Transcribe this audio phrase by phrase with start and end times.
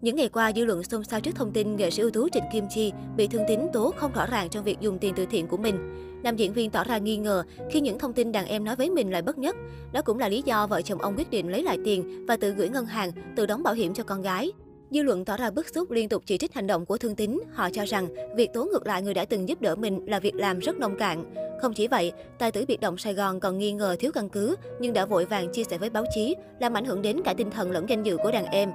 [0.00, 2.44] Những ngày qua, dư luận xôn xao trước thông tin nghệ sĩ ưu tú Trịnh
[2.52, 5.46] Kim Chi bị thương tín tố không rõ ràng trong việc dùng tiền từ thiện
[5.46, 5.94] của mình.
[6.22, 8.90] Nam diễn viên tỏ ra nghi ngờ khi những thông tin đàn em nói với
[8.90, 9.56] mình lại bất nhất.
[9.92, 12.50] Đó cũng là lý do vợ chồng ông quyết định lấy lại tiền và tự
[12.50, 14.52] gửi ngân hàng, tự đóng bảo hiểm cho con gái.
[14.90, 17.40] Dư luận tỏ ra bức xúc liên tục chỉ trích hành động của Thương Tín.
[17.52, 20.34] Họ cho rằng việc tố ngược lại người đã từng giúp đỡ mình là việc
[20.34, 21.24] làm rất nông cạn.
[21.62, 24.56] Không chỉ vậy, tài tử biệt động Sài Gòn còn nghi ngờ thiếu căn cứ
[24.80, 27.50] nhưng đã vội vàng chia sẻ với báo chí, làm ảnh hưởng đến cả tinh
[27.50, 28.70] thần lẫn danh dự của đàn em.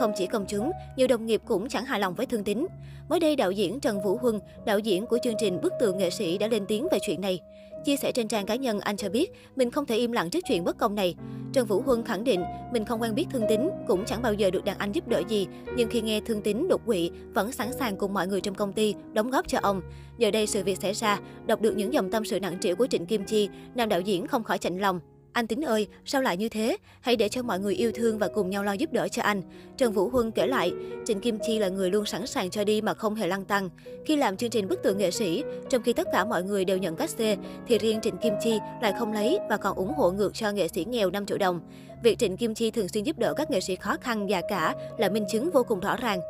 [0.00, 2.66] Không chỉ công chúng, nhiều đồng nghiệp cũng chẳng hài lòng với Thương Tín.
[3.08, 6.10] Mới đây, đạo diễn Trần Vũ Huân, đạo diễn của chương trình Bức tường nghệ
[6.10, 7.40] sĩ đã lên tiếng về chuyện này.
[7.84, 10.44] Chia sẻ trên trang cá nhân, anh cho biết mình không thể im lặng trước
[10.48, 11.14] chuyện bất công này.
[11.52, 14.50] Trần Vũ Huân khẳng định mình không quen biết Thương Tín, cũng chẳng bao giờ
[14.50, 17.72] được đàn anh giúp đỡ gì, nhưng khi nghe Thương Tín đột quỵ, vẫn sẵn
[17.72, 19.80] sàng cùng mọi người trong công ty đóng góp cho ông.
[20.18, 22.86] Giờ đây sự việc xảy ra, đọc được những dòng tâm sự nặng trĩu của
[22.86, 25.00] Trịnh Kim Chi, nam đạo diễn không khỏi chạnh lòng.
[25.34, 26.76] Anh Tính ơi, sao lại như thế?
[27.00, 29.42] Hãy để cho mọi người yêu thương và cùng nhau lo giúp đỡ cho anh.
[29.76, 30.72] Trần Vũ Huân kể lại,
[31.04, 33.70] Trịnh Kim Chi là người luôn sẵn sàng cho đi mà không hề lăng tăng.
[34.06, 36.78] Khi làm chương trình bức tượng nghệ sĩ, trong khi tất cả mọi người đều
[36.78, 37.36] nhận cách xê,
[37.66, 40.68] thì riêng Trịnh Kim Chi lại không lấy và còn ủng hộ ngược cho nghệ
[40.68, 41.60] sĩ nghèo 5 triệu đồng.
[42.02, 44.74] Việc Trịnh Kim Chi thường xuyên giúp đỡ các nghệ sĩ khó khăn, già cả
[44.98, 46.20] là minh chứng vô cùng rõ ràng.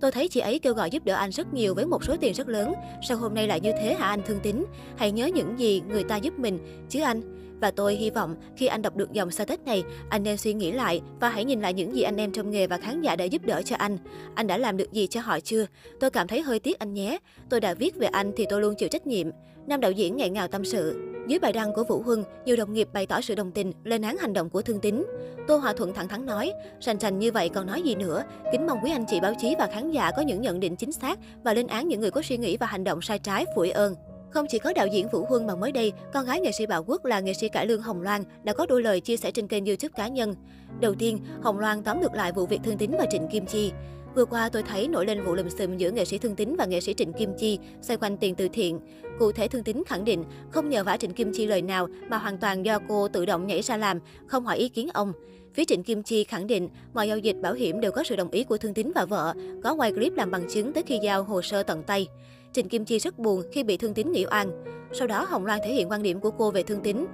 [0.00, 2.32] Tôi thấy chị ấy kêu gọi giúp đỡ anh rất nhiều với một số tiền
[2.32, 2.72] rất lớn.
[3.08, 4.64] Sao hôm nay lại như thế hả anh thương tín?
[4.96, 7.36] Hãy nhớ những gì người ta giúp mình, chứ anh.
[7.60, 10.72] Và tôi hy vọng khi anh đọc được dòng tết này, anh nên suy nghĩ
[10.72, 13.24] lại và hãy nhìn lại những gì anh em trong nghề và khán giả đã
[13.24, 13.98] giúp đỡ cho anh.
[14.34, 15.66] Anh đã làm được gì cho họ chưa?
[16.00, 17.18] Tôi cảm thấy hơi tiếc anh nhé.
[17.50, 19.26] Tôi đã viết về anh thì tôi luôn chịu trách nhiệm.
[19.66, 21.00] Nam đạo diễn nghẹn ngào tâm sự.
[21.30, 24.02] Dưới bài đăng của Vũ Huân, nhiều đồng nghiệp bày tỏ sự đồng tình, lên
[24.02, 25.04] án hành động của Thương Tín.
[25.48, 28.22] Tô Hòa Thuận thẳng thắn nói, sành sành như vậy còn nói gì nữa.
[28.52, 30.92] Kính mong quý anh chị báo chí và khán giả có những nhận định chính
[30.92, 33.70] xác và lên án những người có suy nghĩ và hành động sai trái, phủi
[33.70, 33.94] ơn.
[34.30, 36.84] Không chỉ có đạo diễn Vũ Huân mà mới đây, con gái nghệ sĩ Bảo
[36.84, 39.48] Quốc là nghệ sĩ cải lương Hồng Loan đã có đôi lời chia sẻ trên
[39.48, 40.34] kênh YouTube cá nhân.
[40.80, 43.72] Đầu tiên, Hồng Loan tóm được lại vụ việc Thương Tín và Trịnh Kim Chi.
[44.14, 46.64] Vừa qua tôi thấy nổi lên vụ lùm xùm giữa nghệ sĩ Thương Tín và
[46.64, 48.80] nghệ sĩ Trịnh Kim Chi xoay quanh tiền từ thiện.
[49.18, 52.18] Cụ thể Thương Tín khẳng định không nhờ vả Trịnh Kim Chi lời nào mà
[52.18, 55.12] hoàn toàn do cô tự động nhảy ra làm, không hỏi ý kiến ông.
[55.54, 58.30] Phía Trịnh Kim Chi khẳng định mọi giao dịch bảo hiểm đều có sự đồng
[58.30, 59.34] ý của Thương Tín và vợ,
[59.64, 62.08] có quay clip làm bằng chứng tới khi giao hồ sơ tận tay.
[62.52, 64.64] Trịnh Kim Chi rất buồn khi bị Thương Tín nghỉ oan.
[64.92, 67.06] Sau đó Hồng Loan thể hiện quan điểm của cô về Thương Tín.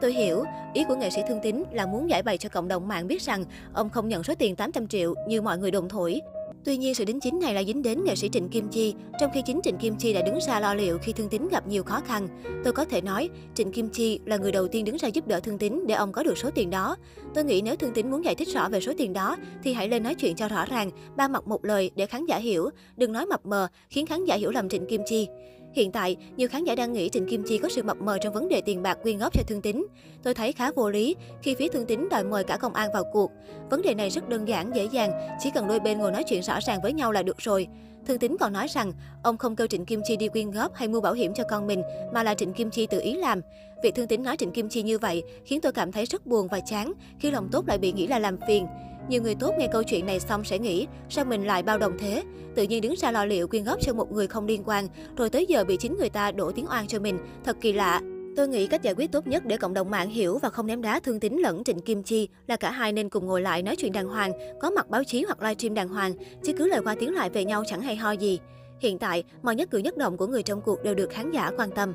[0.00, 2.88] Tôi hiểu, ý của nghệ sĩ Thương Tín là muốn giải bày cho cộng đồng
[2.88, 6.20] mạng biết rằng ông không nhận số tiền 800 triệu như mọi người đồn thổi.
[6.64, 9.30] Tuy nhiên, sự đính chính này là dính đến nghệ sĩ Trịnh Kim Chi, trong
[9.34, 11.82] khi chính Trịnh Kim Chi đã đứng ra lo liệu khi Thương Tín gặp nhiều
[11.82, 12.28] khó khăn.
[12.64, 15.40] Tôi có thể nói, Trịnh Kim Chi là người đầu tiên đứng ra giúp đỡ
[15.40, 16.96] Thương Tín để ông có được số tiền đó.
[17.34, 19.88] Tôi nghĩ nếu Thương Tín muốn giải thích rõ về số tiền đó, thì hãy
[19.88, 23.12] lên nói chuyện cho rõ ràng, ba mặt một lời để khán giả hiểu, đừng
[23.12, 25.28] nói mập mờ, khiến khán giả hiểu lầm Trịnh Kim Chi.
[25.74, 28.34] Hiện tại, nhiều khán giả đang nghĩ Trịnh Kim Chi có sự mập mờ trong
[28.34, 29.86] vấn đề tiền bạc quyên góp cho Thương Tín.
[30.22, 33.04] Tôi thấy khá vô lý khi phía Thương Tín đòi mời cả công an vào
[33.12, 33.30] cuộc.
[33.70, 36.42] Vấn đề này rất đơn giản, dễ dàng, chỉ cần đôi bên ngồi nói chuyện
[36.42, 37.66] rõ ràng với nhau là được rồi.
[38.06, 40.88] Thương Tín còn nói rằng ông không kêu Trịnh Kim Chi đi quyên góp hay
[40.88, 41.82] mua bảo hiểm cho con mình,
[42.14, 43.40] mà là Trịnh Kim Chi tự ý làm.
[43.82, 46.48] Việc Thương Tín nói Trịnh Kim Chi như vậy khiến tôi cảm thấy rất buồn
[46.48, 48.66] và chán khi lòng tốt lại bị nghĩ là làm phiền.
[49.08, 51.98] Nhiều người tốt nghe câu chuyện này xong sẽ nghĩ, sao mình lại bao đồng
[51.98, 52.22] thế?
[52.54, 55.30] Tự nhiên đứng ra lo liệu quyên góp cho một người không liên quan, rồi
[55.30, 58.00] tới giờ bị chính người ta đổ tiếng oan cho mình, thật kỳ lạ.
[58.36, 60.82] Tôi nghĩ cách giải quyết tốt nhất để cộng đồng mạng hiểu và không ném
[60.82, 63.76] đá thương tín lẫn Trịnh Kim Chi là cả hai nên cùng ngồi lại nói
[63.76, 66.12] chuyện đàng hoàng, có mặt báo chí hoặc livestream đàng hoàng,
[66.42, 68.40] chứ cứ lời qua tiếng lại về nhau chẳng hay ho gì.
[68.80, 71.50] Hiện tại, mọi nhất cử nhất động của người trong cuộc đều được khán giả
[71.56, 71.94] quan tâm.